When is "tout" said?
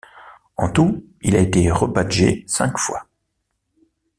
0.71-1.05